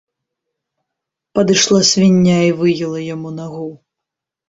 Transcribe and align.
Падышла 1.35 1.81
свіння 1.91 2.37
і 2.49 2.59
выела 2.65 2.99
яму 3.15 3.29
нагу. 3.41 3.73